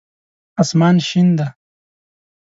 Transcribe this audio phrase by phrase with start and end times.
[0.61, 1.47] اسمان شین دی